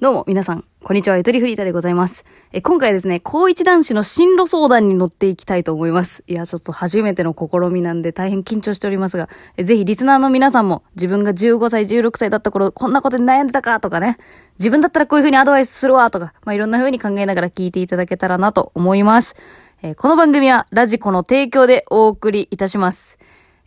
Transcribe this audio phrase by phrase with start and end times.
[0.00, 2.24] どうも、皆さん、こんにちは、ゆとりフリータでございます。
[2.52, 6.24] え、今回ですね、高一男子の進路相談に乗っていきたいと思います。
[6.26, 9.28] いや、ちょっと初めての試みなんで大変緊張しておりますが、
[9.58, 14.16] えぜひリスナーの皆さんも、自分が15歳、16歳だった頃、こんなことに悩んでたかとかね、
[14.58, 19.36] 自分だったらこういう風にアドバイスするわとか、まあ、いろんな風に考えながら聞いていただけたらなと思います。
[19.82, 23.18] えこの番組は、ラジコの提供でお送りいたします。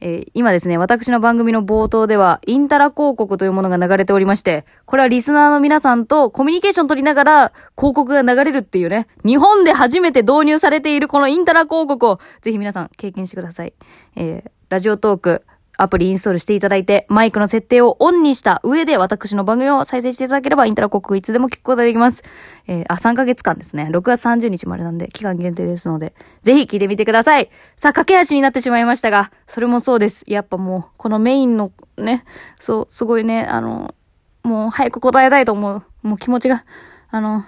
[0.05, 13.73] えー今ですね、私の番組の冒頭では、インタラ広告というものが流れておりまして、これはリスナーの皆さんとコミュニケーション取りながら広告が流れるっていうね、日本で初めて導入されているこのインタラ広告を、ぜひ皆さん経験してください。
[14.17, 15.45] えーラジオトーク、
[15.77, 22.23] アプリインストールしていただいて、マイクの設定をオンにした上で私の番組を再生していただければ、インタラ広告いつでも聞くことができます。
[22.67, 23.89] えーあ、3ヶ月間ですね。
[23.91, 27.49] 6月30日までなんで、期間限定ですので、ぜひ聞いてみてください。
[27.75, 30.23] さあ、駆け足になってしまいましたが、それもそうです。
[30.27, 32.23] やっぱもう、このメインのね、
[32.59, 33.95] そう、すごいね、あの、
[34.43, 36.65] もう早く答えたいと思う、もう気持ちが、
[37.09, 37.45] あの、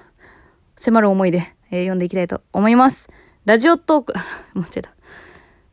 [0.77, 3.09] 迫る思いで、えー読んでいきたいと思います。
[3.45, 4.13] ラジオトーク、
[4.55, 4.94] 間違えた。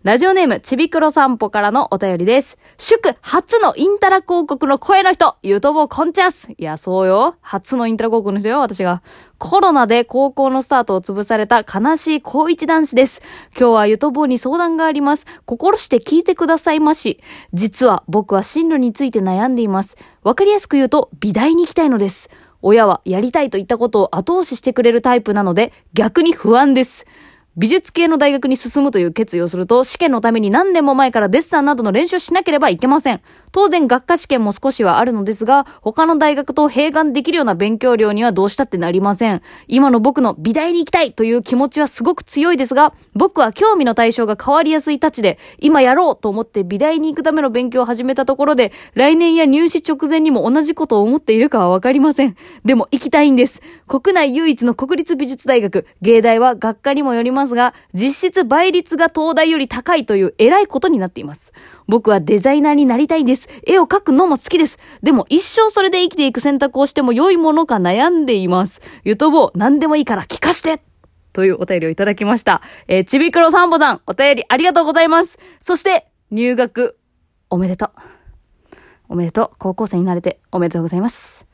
[0.03, 2.59] ラジオネーム、ちびくろ散歩からのお便りです。
[2.77, 6.49] 祝初のインタラ広告の声の人、ゆとぼこんちゃす。
[6.59, 7.37] いや、そうよ。
[7.41, 9.01] 初のインタラ広告の人よ、私が。
[9.39, 13.23] コロナで高校のスタートを潰された悲しい高一男子です。
[13.57, 15.25] 今日はゆとぼに相談があります。
[15.45, 17.23] 心して聞いてくださいまし。
[17.53, 19.97] 実は僕は進路について悩んでいます。
[20.25, 22.29] わかりやすく言うと、美大に行きたいのです。
[22.61, 27.07] 親はやりたいと言ったことを後押ししてくれるタイプなので、逆に不安です。
[27.55, 33.21] 美術系の大学に進むという決意をすると、試験のために何年も前からデッサンなどの練習をしなければいけません。
[33.53, 39.43] 当然学科試験も少しはあるのですが、他の大学と併願できるような勉強量にはどうしたってなりません。
[39.69, 52.35] 今の僕の美大に行きたいという気持ちはすごく強いですが、僕は興味の対象が変わりやすいたちで、今やろうと思って美大に行くための勉強を始めたところで、来年や入試直前にも同じことを思っているかはわかりません。
[52.65, 53.61] でも行きたいんです。
[53.87, 61.53] 国内唯一の国立美術大学、芸大は学科にもよりますますが、実質倍率が東大より高いという偉いことになっています。
[61.89, 63.49] 僕はデザイナーになりたいんです。
[63.67, 64.79] 絵を描くのも好きです。
[65.03, 68.81] でも一生それで生きていく選択をしても良いものか悩んでいます。
[69.05, 70.83] ゆとぼう、何でもいいから聞かして
[71.33, 72.63] というお便りをいただきました。
[72.87, 75.39] えーちびくろさんぼさん、お便りありがとうございます。
[75.61, 76.97] そして、入学、
[77.51, 77.91] おめでとう。
[79.09, 79.51] おめでとう。
[79.59, 81.52] 高校生になれておめでとうございます。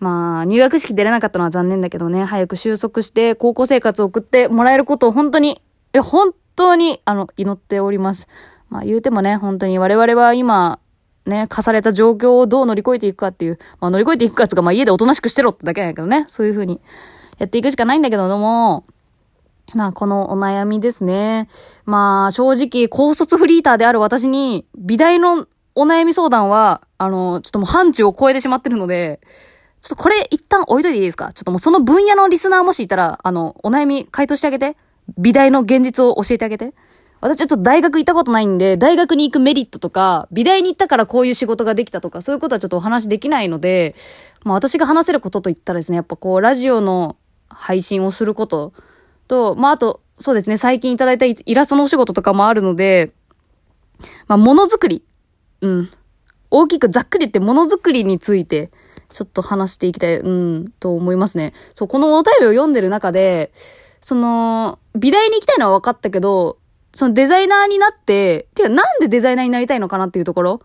[0.00, 5.60] まあ、入学式出れなかったのは残念だけどね、早く収束して高校生活を送ってもらえることを本当に、
[5.92, 8.28] え、本当に、あの、祈っております。
[8.68, 10.78] まあ言うてもね、本当に我々は今、
[11.26, 16.80] ね、課された状況をどう乗り越えていくかっていう、まあ乗り越えていくかっていうか、まあ家でおとなしくしてろってだけなんやけどね、そういう風に
[17.38, 18.84] やっていくしかないんだけども、
[19.74, 21.48] まあ、このお悩みですね。
[21.84, 29.20] まあ、正直、高卒フリーターである私に、美大のお悩み相談は、あの、ちょっともう範疇を超えてしまってるので、
[29.80, 31.32] ちょっとこれ一旦置いといていいですか？
[31.32, 34.76] ちょっともうその分野のリスナーもしいたら、あの、お悩み回答してあげて。
[35.16, 36.74] 美大の現実を教えてあげて。
[37.20, 43.96] 私ちょっと大学行ったことないんで、大学に行くメリットとか、美大に行ったからこういう仕事ができたとか、そういうことはちょっとお話できないので、
[44.44, 47.16] まあ私が話せることと言ったらですね、やっぱこう、ラジオの
[47.48, 48.72] 配信をすること
[49.26, 53.12] と、まああと、そうですね、最近いただいたイイラストのお仕事とかもあるので、
[54.26, 55.02] まあものづくり、
[55.62, 55.90] うん。
[56.50, 58.70] 大きくざっくり言ってものづくりについて、
[59.10, 61.52] ちょっと話していきたい、うん、と思いますね。
[61.74, 63.52] そう、このお便りを読んでる中で、
[64.00, 66.58] その、美大に行きたいのは分かったけど、
[66.94, 70.60] そのデザイナーになって、てかなんでデザイナーになりたいのかなっていうところ？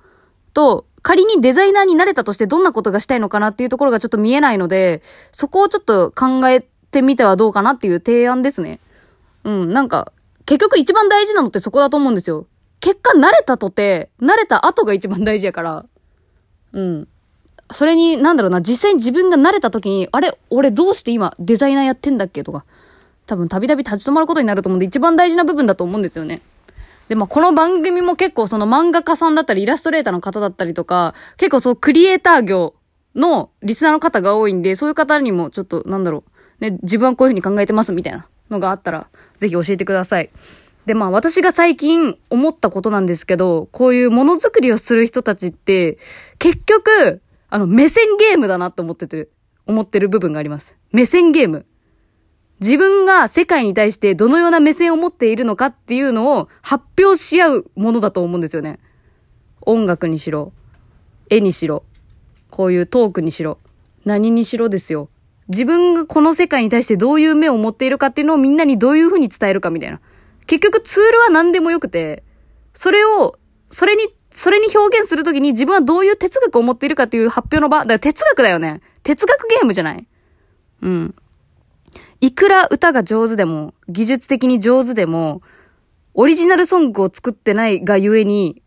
[0.54, 6.62] と、仮にデザイナーになれたとしてどんなことがしたいのかなっていうところがちょっと見えないので、そこをちょっと考え
[6.92, 8.80] てみてはどうかなっていう提案ですね。
[9.44, 10.14] うん、なんか、
[10.46, 12.48] 結局一番大事なのってそこだと思うんですよ。
[12.80, 15.86] 結果慣れたとて、慣れた後が一番大事やから。
[16.72, 17.08] うん。
[17.74, 22.66] それに、なんだろうな、実際に自分が慣れた時に、あれ、俺どうして今デザイナーやってんだっけとか、
[23.26, 26.42] 多分たびたび立ち止まることになると思うんで、一番大事な部分だと思うんですよね。
[27.10, 32.74] で、まあ、この番組も結構その漫画家さんだったり、イラストレーターの方だったりとか、結構そう、クリエイター業
[33.16, 36.24] のリスナーの方が多いんで、そういう方にもちょっと、なんだろ
[36.62, 39.08] う、ね、自分はこういうふうに考えてますみたいなのがあったら、
[39.40, 40.30] ぜひ教えてください。
[40.86, 45.98] で、まあ私が最近思ったことなんですけど、こういうものづくりをする人たちって、
[46.40, 47.22] 結局、
[47.54, 49.30] あの、目線ゲームだなって思ってて、
[49.68, 50.76] 思ってる部分があります。
[50.92, 51.68] 目線ゲーム。
[52.60, 58.80] 自分が世界に対してどのような目線を持っているのかっていうのを発表し合うものだと思うんですよね。
[59.62, 60.52] 音楽にしろ、
[61.30, 61.84] 絵にしろ、
[62.50, 63.60] こういうトークにしろ、
[64.04, 65.10] 何にしろですよ。
[65.48, 70.00] 自分がこの世界に対してどういう目を持っているかっていうのをみんなにどういうふうに伝えるかみたいな。
[70.48, 72.24] 結局ツールは何でもよくて、
[72.74, 73.38] それを、
[73.70, 77.80] それに、それに表現するときに自分はどういう哲学を持っているかっていう発表の場。
[77.80, 78.82] だから哲学だよね。
[79.04, 80.08] 哲学ゲームじゃない？
[80.82, 81.16] うん。
[82.20, 85.42] いくら歌が上手でも、技術的に上手でも、
[86.14, 88.62] オリジナルソングを作ってないがゆえに、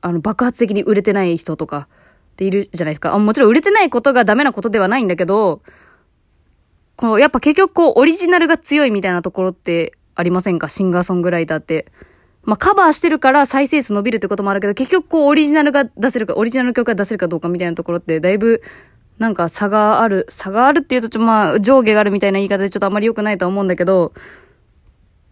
[0.00, 1.88] あの、爆発的に売れてない人とか
[2.32, 3.14] っているじゃないですか。
[3.14, 5.62] あもちろん売れてないことがダメなことではないんだけど、
[6.96, 10.68] この、やっぱ結局こう、オリジナルが強いみたいなところってありませんか？
[10.68, 11.90] シンガーソングライターって。
[12.50, 18.60] まあ、カバーしてるから再生数伸びるってこともあるけど、結局こう、オリジナルが出せるか、オリジナルの曲が出せるかどうかみたいなところって、だいぶ、
[19.18, 24.12] なんか差がある、差があるっていうと、ちょ、まあ、上下があるみたいな言い方でちょっとあまり良くないとは思うんだけど、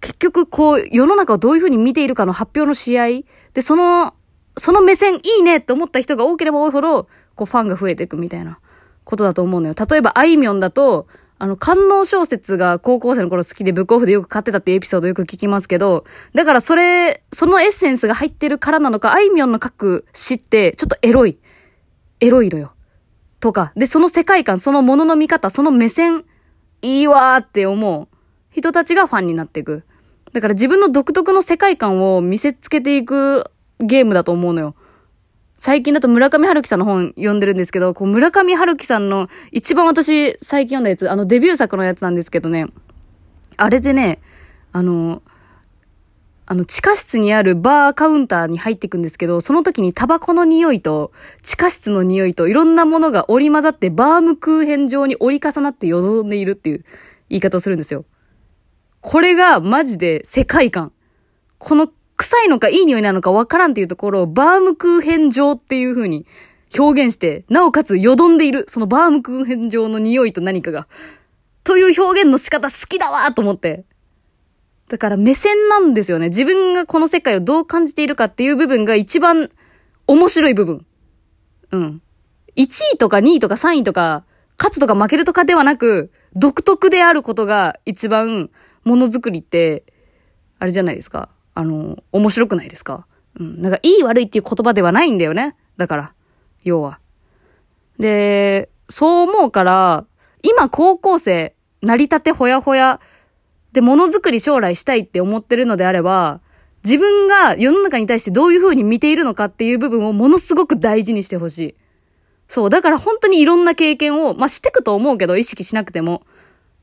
[0.00, 3.06] 結局こう、世の中をどういうふうに見ているかの発表の試合
[3.52, 4.14] で、その、
[4.56, 8.60] その目線いいねって思った人が多ければ多いほど、こう、ファンが増えていくみたいな
[9.02, 9.74] ことだと思うのよ。
[9.74, 11.08] 例えば、あいみょんだと、
[11.40, 16.04] あの、官能小説が高校生の頃好きでブックオフでよく買ってたっていうエピソードよく聞きますけど、
[16.34, 21.38] だからそれ、そのエッセンスが入ってるからなのか、あいみょんの書く詩ってちょっとエロい。
[22.20, 22.72] エロいのよ。
[23.38, 23.72] とか。
[23.76, 26.24] で、その世界観、そのものの見方、その目線、
[26.82, 28.08] いいわーって思う
[28.50, 29.84] 人たちがファンになっていく。
[30.32, 33.50] だから自分の独特の世界観を見せつけていく
[33.80, 34.74] ゲームだと思うのよ。
[35.58, 42.66] 最近だと村上春樹さんの本読んでるんですけど、こう村上春樹さんの一番私最近読んだやつ、あのデビュー作のやつなんですけどね、
[43.56, 44.20] あれでね、
[44.72, 45.20] あの、
[46.46, 51.12] あの地下室にあるバーカウンターに入っていくんですけど、その時にタバコの匂いと
[51.42, 56.84] 地下室の匂いといろんなものが織り混ざってバームクーヘン状に折り重なってよどんでいるっていう
[57.28, 58.04] 言い方をするんですよ。
[59.00, 60.92] これがマジで世界観。
[61.58, 66.26] この臭いのかいい匂いなのかわからんっていうところをバームクーヘン状っていう風に
[66.76, 70.88] 表現して、なおかつよどんでいる、そのバームクーヘン状の匂いと何かが、
[71.64, 73.84] という表現の仕方好きだわと思って。
[74.88, 76.28] だから目線なんですよね。
[76.28, 79.48] 自分がこの世界をどう感じているかっていう部分が一番
[80.06, 80.86] 面白い部分。
[81.70, 82.02] うん。
[82.56, 84.24] 1位とか2位とか3位とか、
[84.58, 88.50] 勝つとか負けるとかではなく、独特であることが一番
[88.84, 89.84] ものづくりって、
[90.58, 91.28] あれじゃないですか。
[91.58, 93.08] あの、面白くないですか？
[93.40, 93.60] うん。
[93.60, 95.56] なんか、いい悪いっていう言葉ではないんだよね。
[95.76, 96.12] だから、
[96.62, 97.00] 要は。
[97.98, 100.04] で、そう思うから、
[100.42, 103.00] 今高校生、成り立てほやほや、
[103.72, 106.40] で、ものづくり将来したいって思ってるのであれば、
[106.84, 111.74] 自分が世の中に対してどういう風に見ているのかっていう部分をものすごく大事にしてほしい。
[112.46, 116.22] そう、だから本当にいろんな経験を、まあ、してくと思うけど、意識しなくても。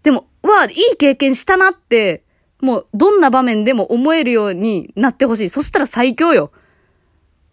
[0.04, 2.25] でも、わ、いい経験したなって
[2.62, 5.50] もうどんな場面でも思えるようになってほしい。
[5.50, 6.52] そしたら最強よ。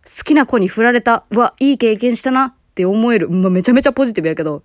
[0.04, 1.25] 好きな子に振られた。
[1.31, 3.28] うわ、いい経験したなって思える。
[3.31, 4.62] まあ、めちゃめちゃポジティブやけど。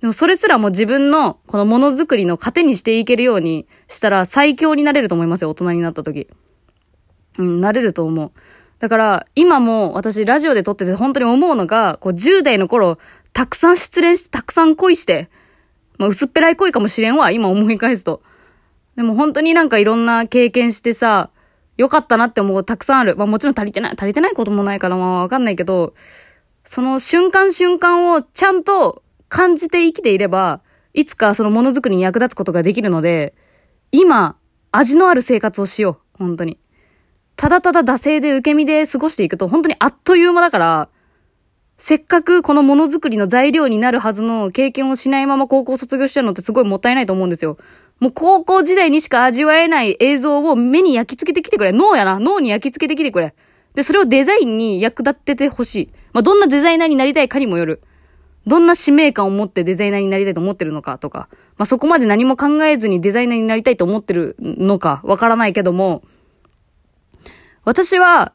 [0.00, 5.50] でもそれすらも自分のこのものづくりの糧にしていけるようにしたら最強になれると思いますよ。
[5.50, 6.28] 大人になった時。
[7.38, 8.32] うん、なれると思う。
[8.80, 12.98] だから今も私ラジオで撮ってて本当に思うのが、こう10代の頃
[13.32, 15.30] たくさん失恋してたくさん恋して、
[15.98, 17.30] まあ薄っぺらい恋かもしれんわ。
[17.30, 18.22] 今思い返すと。
[18.96, 21.30] でも本当になんかいろんな経験してさ、
[21.76, 23.16] 良かったなって思うたくさんある。
[23.16, 25.94] まあもちろん足りてない、足りてないこともないからまあわかんないけど、
[26.64, 30.60] その瞬間瞬間をちゃんと感じて生きていれば、
[30.94, 33.34] いつかそのものづくりに役立つことができるので、
[33.90, 34.36] 今、
[34.70, 36.18] 味のある生活をしよう。
[36.18, 36.58] 本当に。
[37.36, 40.88] ただただ惰性で受け身で過ごしていくと本当にあっという間だから、
[41.78, 47.56] せっかくこのものづくりの材料になるはずの経験をしないまま高校卒業しちゃうのってすごいもったいないと思うんですよ。
[48.00, 51.72] もう高校時代にしか味わえない映像を目に焼き付けてきてくれ。
[51.72, 52.18] 脳やな。
[52.18, 53.34] 脳に焼き付けてきてくれ。
[53.74, 55.92] で、それをデザインに役立っててほしい。
[56.12, 57.82] まあ、どんなデザイナーになりたいかにもよる。
[58.46, 61.28] どんな使命感を持ってデザイナーになりたいと思ってるのかとか。
[61.56, 66.02] まあ、そこまで何も考えずにデザイナーになりたいと思ってるのかわからないけども、
[67.64, 68.34] 私は、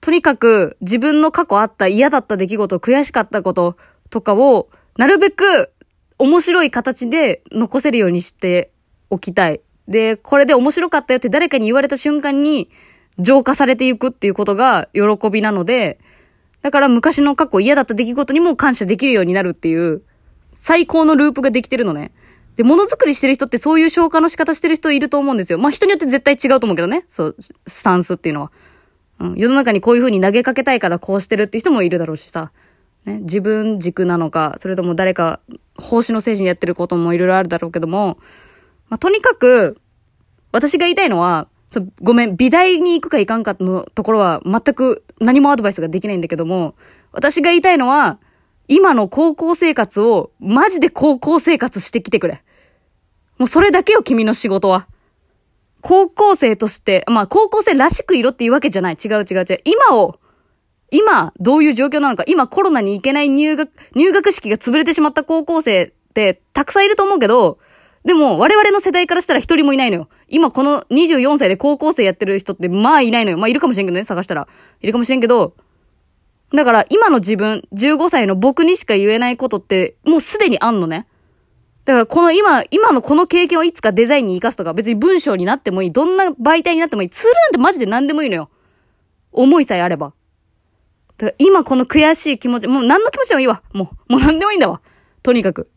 [0.00, 3.76] とにかく自分の過去あった嫌だった出来事、悔しかったこと
[4.10, 5.70] とかを、なるべく
[6.18, 8.71] 面白い形で残せるようにして
[9.12, 9.60] おきたい。
[9.88, 12.70] で、これで面白かったよって誰かに言われた瞬間に
[13.18, 16.00] 浄化されていくっていうことが喜びなので、
[16.62, 20.02] だから昔の過去嫌だった出来事にも感謝できるようになるっていう
[20.46, 22.12] 最高のループができてるのね。
[22.56, 25.58] で、ものづくりしてる人ってそういう消化の仕方してる人いると思うんですよ。
[25.58, 27.04] まあ人によって絶対違うと思うけどね。
[27.08, 28.52] そう、スタンスっていうのは。
[29.20, 32.50] うん、世の中にこういう風に投げかけたいからこうしてるっていう人もいるだろうしさ。
[33.04, 35.40] ね、自分軸なのか、それとも誰か
[35.76, 38.18] 奉仕の精神やってることもいろいろあるだろうけども、
[38.92, 39.80] まあ、とにかく、
[40.52, 46.74] 私が言いたいのは、そごめん、美大に行くか行かんかのところは全く何もアドバイスができないんだけども、
[47.10, 48.18] 私が言いたいのは、
[48.68, 52.44] 今の高校生活をマジで高校生活してきてくれ。
[53.38, 54.86] もうそれだけよ、君の仕事は。
[55.80, 58.98] 高校生として、まあ高校生らしくいろっていうわけじゃない。
[59.02, 59.58] 違う違う違う。
[59.64, 60.20] 今を、
[60.90, 67.58] 今、どういう状況なのか、今コロナに行けない入学、入学式が潰れてしまった高校生ってたくさんいると思うけど、
[68.04, 70.08] でも我々の世代からしたら一人もいないのよ。
[70.28, 73.38] 今この24歳で高校生やってる人ってまあいないのよ。
[73.38, 74.48] まあいるかもしれんけどね、探したら。
[74.80, 75.54] いるかもしれんけど、
[76.54, 81.06] だから今の自分、15歳の僕にしか言えないことってもうすでにあんのね。
[81.84, 85.92] だからこの今、今のこの経験をいつかデザインに活かすとか、別に文章になってもいい。
[85.92, 87.10] どんな媒体になってもいい。
[87.10, 88.50] ツールなんてマジで何でもいいのよ。
[89.32, 90.12] 思いさえあれば。
[91.18, 93.62] だから今この悔しい気持ち、もう何の気持ちでもいいわ。
[93.72, 94.80] もう、もう何でもいいんだわ。
[95.22, 95.70] とにかく。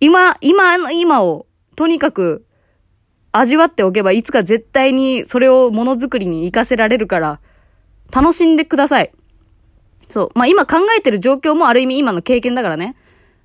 [0.00, 2.44] 今、今の今を、とにかく、
[3.32, 7.40] 味わっておけば、いつか絶対にそれをものづくりに活かせられるから、
[8.12, 9.12] 楽しんでください。
[10.08, 10.30] そう。
[10.34, 12.96] まあ、今考えてる状況もある意味今の経験だからね。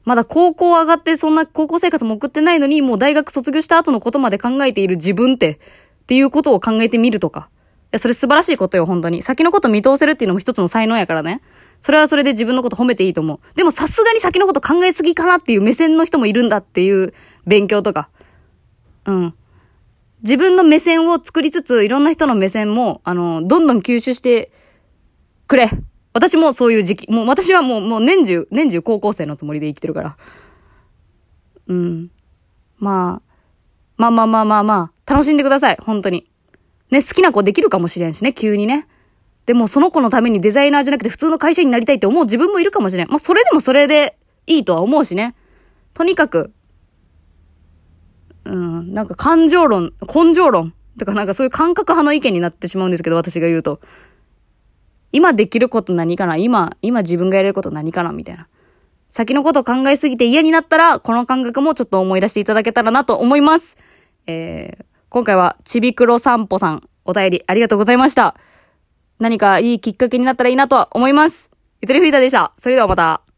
[0.06, 5.60] まだ高校上がってそんな高校生活も送ってないのに、もう大学卒業した後のことまで考えている自分って、
[6.04, 7.50] っていうことを考えてみるとか。
[7.86, 9.22] いや、それ素晴らしいことよ、本当に。
[9.22, 11.42] 先のこと見通せるっていうのも一つの才能やからね。
[11.84, 13.40] それはそれで自分のこと褒めていいと思う。
[13.58, 17.14] でもさすがに先のこと考えすぎかなっていう目線の人もいるんだっていう
[17.46, 18.08] 勉強とか。
[19.04, 19.34] うん。
[20.22, 24.54] 自分の目線を作りつつ、いろんな人の目線も、あの、どんどん吸収して
[25.46, 25.70] くれ。
[26.14, 27.12] 私もそういう時期。
[27.12, 30.18] もう私はもう、もう年中、年中高校生のつもりで生きてるから。
[31.68, 32.12] うん。
[32.78, 33.32] まあ、
[33.98, 35.78] まあまあまあまあまあ、楽しんでください。
[35.82, 36.30] 本当に。
[36.92, 38.88] ね、好きな子できるかもしれんしね、急にね。
[39.46, 43.10] でもその子のためにデザイナーじゃなくて普通の会社になりたいって思う自分もいるかもしれん。
[43.10, 45.36] まあそれでもそれでいいとは思うしね。
[45.94, 46.54] とにかく、
[48.46, 53.80] うん、なんか感情論、根性論とかなんかそういう感覚派の意見になってしまうんですけど、私が言うと。
[55.12, 56.38] 今できること何かな？
[56.38, 58.12] 今、今自分がやれること何かな？
[58.12, 58.48] みたいな。
[59.10, 63.78] 先のことを考えすぎて嫌になったら、この感覚もちょっと思い出していただけたらなと思います。
[64.26, 68.36] えー、今回はちびくろ散歩さん、お便りありがとうございました。
[69.24, 71.50] 何かいいきっかけになったらいいなと思います。
[71.82, 72.52] ゆとりフリーターでした。
[72.58, 73.33] それではまた。